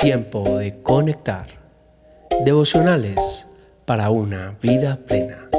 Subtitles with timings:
[0.00, 1.46] Tiempo de conectar.
[2.42, 3.46] Devocionales
[3.84, 5.50] para una vida plena.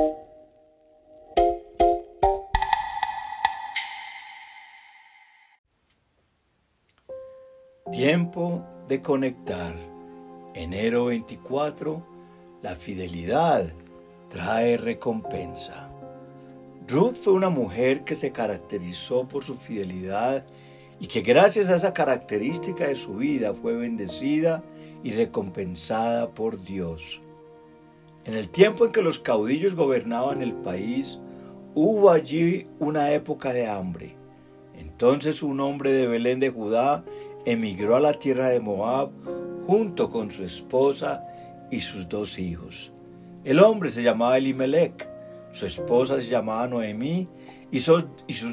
[7.91, 9.75] Tiempo de conectar.
[10.55, 12.03] Enero 24.
[12.63, 13.65] La fidelidad
[14.29, 15.90] trae recompensa.
[16.91, 20.43] Ruth fue una mujer que se caracterizó por su fidelidad
[20.99, 24.61] y que gracias a esa característica de su vida fue bendecida
[25.01, 27.21] y recompensada por Dios.
[28.25, 31.17] En el tiempo en que los caudillos gobernaban el país,
[31.75, 34.17] hubo allí una época de hambre.
[34.77, 37.05] Entonces un hombre de Belén de Judá
[37.45, 39.11] emigró a la tierra de Moab
[39.65, 41.23] junto con su esposa
[41.71, 42.91] y sus dos hijos.
[43.45, 45.10] El hombre se llamaba Elimelech,
[45.51, 47.27] su esposa se llamaba Noemí
[47.71, 48.05] y, sus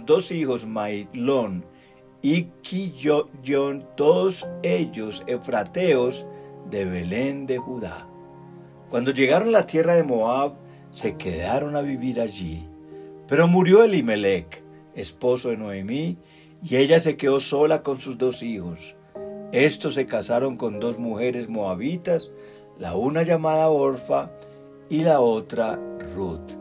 [0.04, 1.64] dos hijos Mailón
[2.22, 6.26] y Quillón, todos ellos efrateos
[6.70, 8.08] de Belén de Judá.
[8.90, 10.54] Cuando llegaron a la tierra de Moab,
[10.90, 12.66] se quedaron a vivir allí.
[13.26, 16.18] Pero murió Elimelech, esposo de Noemí,
[16.62, 18.96] y ella se quedó sola con sus dos hijos.
[19.52, 22.30] Estos se casaron con dos mujeres moabitas,
[22.78, 24.30] la una llamada Orfa
[24.88, 25.78] y la otra
[26.14, 26.57] Ruth.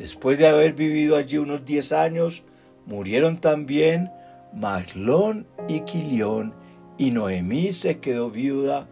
[0.00, 2.42] Después de haber vivido allí unos diez años,
[2.86, 4.10] murieron también
[4.54, 6.54] Maglón y Quilión,
[6.96, 8.88] y Noemí se quedó viuda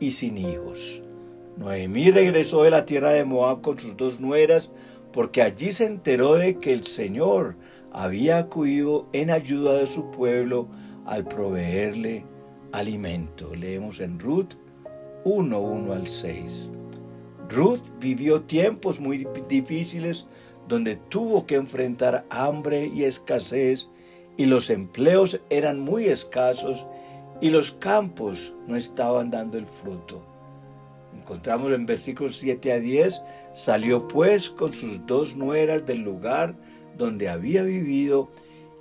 [0.00, 1.02] y sin hijos.
[1.58, 4.70] Noemí regresó de la tierra de Moab con sus dos nueras,
[5.12, 7.56] porque allí se enteró de que el Señor
[7.92, 10.68] había acudido en ayuda de su pueblo
[11.04, 12.24] al proveerle
[12.72, 13.54] alimento.
[13.54, 14.54] Leemos en Ruth
[15.24, 16.70] 1, 1 al 6.
[17.48, 20.26] Ruth vivió tiempos muy difíciles
[20.68, 23.88] donde tuvo que enfrentar hambre y escasez
[24.36, 26.86] y los empleos eran muy escasos
[27.40, 30.22] y los campos no estaban dando el fruto.
[31.14, 33.20] Encontramos en versículos 7 a 10,
[33.52, 36.54] salió pues con sus dos nueras del lugar
[36.96, 38.30] donde había vivido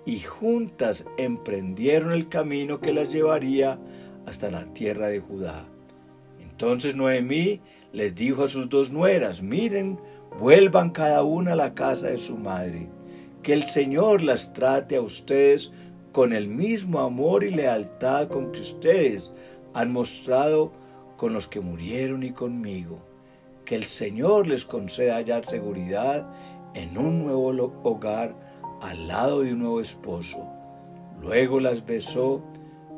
[0.05, 3.79] y juntas emprendieron el camino que las llevaría
[4.25, 5.65] hasta la tierra de Judá.
[6.39, 9.99] Entonces Noemí les dijo a sus dos nueras, miren,
[10.39, 12.89] vuelvan cada una a la casa de su madre
[13.45, 15.71] que el Señor las trate a ustedes
[16.11, 19.31] con el mismo amor y lealtad con que ustedes
[19.75, 20.71] han mostrado
[21.15, 23.05] con los que murieron y conmigo.
[23.63, 26.27] Que el Señor les conceda hallar seguridad
[26.73, 28.35] en un nuevo hogar
[28.81, 30.43] al lado de un nuevo esposo.
[31.21, 32.41] Luego las besó,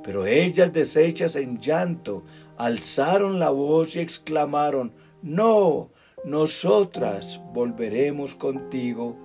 [0.02, 2.24] pero ellas deshechas en llanto,
[2.56, 5.90] alzaron la voz y exclamaron, No,
[6.24, 9.16] nosotras volveremos contigo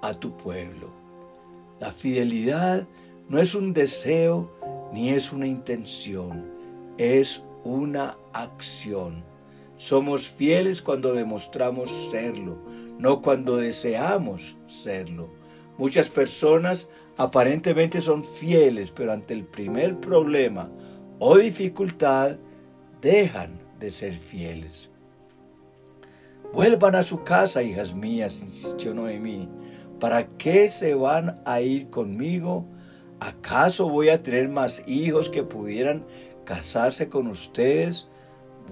[0.00, 0.90] a tu pueblo.
[1.80, 2.86] La fidelidad
[3.28, 4.50] no es un deseo
[4.92, 6.46] ni es una intención,
[6.96, 9.24] es una acción.
[9.76, 12.56] Somos fieles cuando demostramos serlo,
[12.98, 15.28] no cuando deseamos serlo.
[15.76, 20.70] Muchas personas aparentemente son fieles, pero ante el primer problema
[21.18, 22.38] o dificultad
[23.02, 24.90] dejan de ser fieles.
[26.56, 29.46] Vuelvan a su casa, hijas mías, insistió Noemí.
[30.00, 32.64] ¿Para qué se van a ir conmigo?
[33.20, 36.06] ¿Acaso voy a tener más hijos que pudieran
[36.46, 38.08] casarse con ustedes?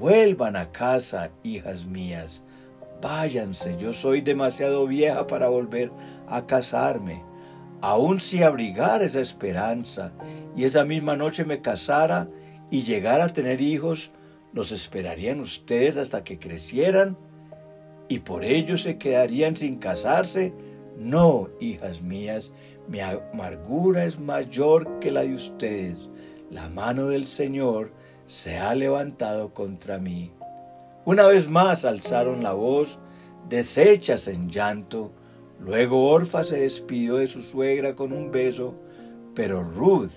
[0.01, 2.43] Vuelvan a casa, hijas mías.
[3.03, 5.93] Váyanse, yo soy demasiado vieja para volver
[6.27, 7.23] a casarme.
[7.83, 10.15] Aun si abrigara esa esperanza
[10.57, 12.29] y esa misma noche me casara
[12.71, 14.11] y llegara a tener hijos,
[14.55, 17.19] ¿los esperarían ustedes hasta que crecieran?
[18.09, 20.53] ¿Y por ello se quedarían sin casarse?
[20.99, 22.53] No, hijas mías,
[22.87, 25.97] mi amargura es mayor que la de ustedes.
[26.51, 27.93] La mano del Señor
[28.27, 30.33] se ha levantado contra mí.
[31.07, 32.99] Una vez más alzaron la voz,
[33.49, 35.13] deshechas en llanto.
[35.61, 38.75] Luego Orfa se despidió de su suegra con un beso,
[39.35, 40.13] pero Ruth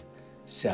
[0.46, 0.70] se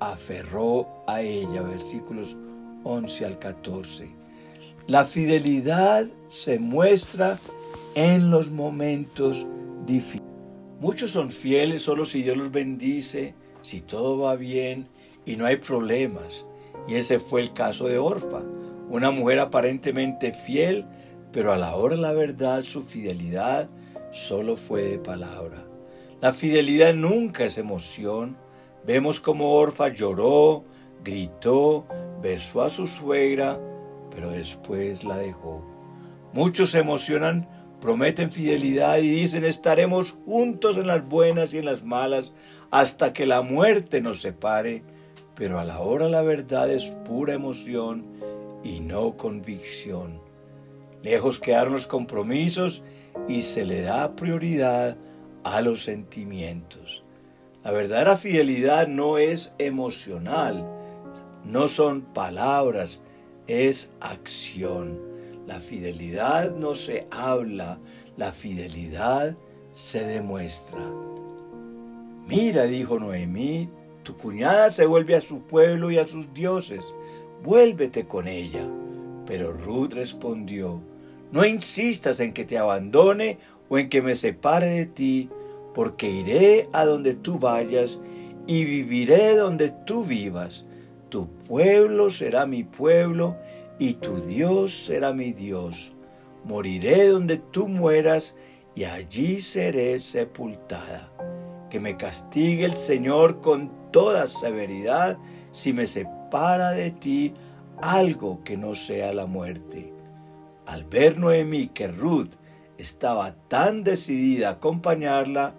[0.00, 1.62] aferró a ella.
[1.62, 2.36] Versículos
[2.84, 4.19] 11 al 14.
[4.90, 7.38] La fidelidad se muestra
[7.94, 9.46] en los momentos
[9.86, 10.26] difíciles.
[10.80, 14.88] Muchos son fieles solo si Dios los bendice, si todo va bien
[15.24, 16.44] y no hay problemas.
[16.88, 18.42] Y ese fue el caso de Orfa,
[18.88, 20.84] una mujer aparentemente fiel,
[21.30, 23.70] pero a la hora de la verdad su fidelidad
[24.10, 25.64] solo fue de palabra.
[26.20, 28.36] La fidelidad nunca es emoción.
[28.84, 30.64] Vemos como Orfa lloró,
[31.04, 31.86] gritó,
[32.20, 33.60] besó a su suegra,
[34.10, 35.64] pero después la dejó.
[36.32, 37.48] Muchos se emocionan
[37.80, 42.32] prometen fidelidad y dicen estaremos juntos en las buenas y en las malas
[42.70, 44.84] hasta que la muerte nos separe,
[45.34, 48.04] pero a la hora la verdad es pura emoción
[48.62, 50.20] y no convicción.
[51.02, 52.82] Lejos quedaron los compromisos
[53.26, 54.98] y se le da prioridad
[55.42, 57.02] a los sentimientos.
[57.64, 60.66] La verdadera fidelidad no es emocional,
[61.44, 63.00] no son palabras,
[63.50, 64.98] es acción.
[65.46, 67.78] La fidelidad no se habla,
[68.16, 69.36] la fidelidad
[69.72, 70.80] se demuestra.
[72.28, 73.68] Mira, dijo Noemí,
[74.04, 76.84] tu cuñada se vuelve a su pueblo y a sus dioses,
[77.42, 78.66] vuélvete con ella.
[79.26, 80.80] Pero Ruth respondió,
[81.32, 83.38] no insistas en que te abandone
[83.68, 85.28] o en que me separe de ti,
[85.74, 87.98] porque iré a donde tú vayas
[88.46, 90.64] y viviré donde tú vivas.
[91.10, 93.36] Tu pueblo será mi pueblo
[93.80, 95.92] y tu Dios será mi Dios.
[96.44, 98.36] Moriré donde tú mueras
[98.76, 101.10] y allí seré sepultada.
[101.68, 105.18] Que me castigue el Señor con toda severidad
[105.50, 107.34] si me separa de ti
[107.82, 109.92] algo que no sea la muerte.
[110.66, 112.34] Al ver Noemí que Ruth
[112.78, 115.56] estaba tan decidida a acompañarla,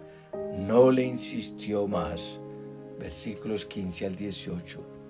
[0.57, 2.39] no le insistió más.
[2.97, 5.00] Versículos 15 al 18.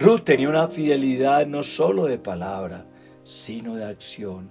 [0.00, 2.86] Ruth tenía una fidelidad no solo de palabra,
[3.22, 4.50] sino de acción.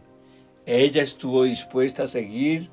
[0.68, 2.70] Ella estuvo dispuesta a seguir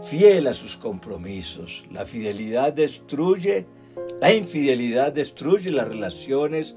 [0.00, 1.84] fiel a sus compromisos.
[1.90, 3.66] La fidelidad destruye,
[4.20, 6.76] la infidelidad destruye las relaciones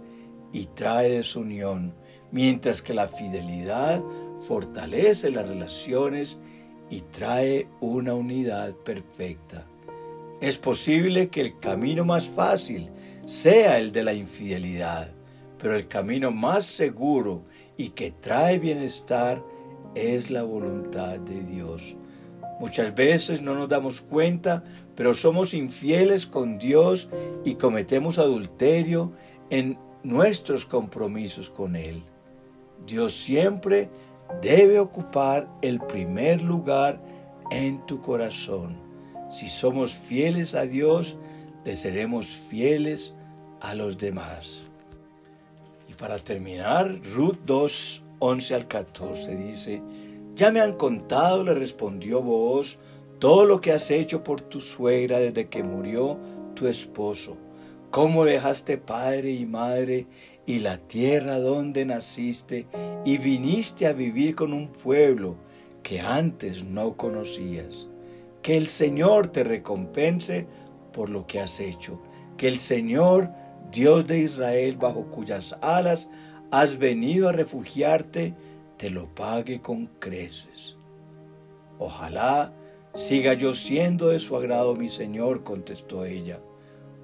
[0.53, 1.93] y trae desunión,
[2.31, 4.03] mientras que la fidelidad
[4.39, 6.39] fortalece las relaciones
[6.89, 9.67] y trae una unidad perfecta.
[10.41, 12.89] Es posible que el camino más fácil
[13.25, 15.13] sea el de la infidelidad,
[15.59, 17.43] pero el camino más seguro
[17.77, 19.43] y que trae bienestar
[19.95, 21.95] es la voluntad de Dios.
[22.59, 24.63] Muchas veces no nos damos cuenta,
[24.95, 27.07] pero somos infieles con Dios
[27.45, 29.13] y cometemos adulterio
[29.49, 32.01] en nuestros compromisos con Él.
[32.85, 33.89] Dios siempre
[34.41, 37.01] debe ocupar el primer lugar
[37.51, 38.77] en tu corazón.
[39.29, 41.17] Si somos fieles a Dios,
[41.63, 43.13] le seremos fieles
[43.61, 44.67] a los demás.
[45.97, 49.81] Para terminar, Ruth 2, 11 al 14 dice,
[50.35, 52.77] ya me han contado, le respondió vos,
[53.17, 56.19] todo lo que has hecho por tu suegra desde que murió
[56.53, 57.35] tu esposo,
[57.89, 60.05] cómo dejaste padre y madre
[60.45, 62.67] y la tierra donde naciste
[63.03, 65.35] y viniste a vivir con un pueblo
[65.81, 67.87] que antes no conocías.
[68.43, 70.45] Que el Señor te recompense
[70.93, 71.99] por lo que has hecho.
[72.37, 73.31] Que el Señor,
[73.71, 76.09] Dios de Israel, bajo cuyas alas
[76.51, 78.33] has venido a refugiarte,
[78.77, 80.77] te lo pague con creces.
[81.79, 82.53] Ojalá
[82.93, 86.39] siga yo siendo de su agrado mi Señor, contestó ella.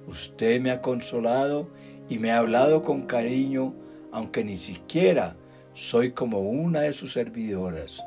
[0.06, 1.68] Usted me ha consolado
[2.08, 3.74] y me ha hablado con cariño,
[4.12, 5.36] aunque ni siquiera
[5.74, 8.02] soy como una de sus servidoras.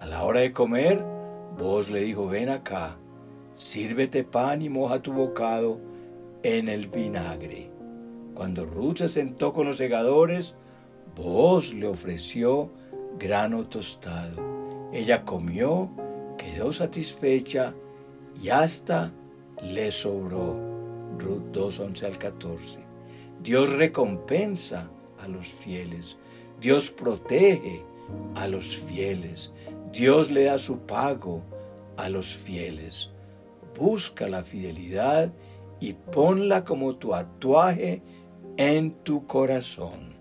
[0.00, 1.02] A la hora de comer,
[1.56, 2.96] vos le dijo, ven acá,
[3.52, 5.80] sírvete pan y moja tu bocado
[6.42, 7.77] en el vinagre.
[8.38, 10.54] Cuando Ruth se sentó con los segadores,
[11.16, 12.70] vos le ofreció
[13.18, 14.40] grano tostado.
[14.92, 15.90] Ella comió,
[16.36, 17.74] quedó satisfecha
[18.40, 19.12] y hasta
[19.60, 20.56] le sobró.
[21.18, 22.78] Ruth 2, 11 al 14.
[23.42, 26.16] Dios recompensa a los fieles.
[26.60, 27.84] Dios protege
[28.36, 29.50] a los fieles.
[29.92, 31.42] Dios le da su pago
[31.96, 33.10] a los fieles.
[33.76, 35.32] Busca la fidelidad
[35.80, 38.00] y ponla como tu tatuaje
[38.58, 40.17] en tu corazón.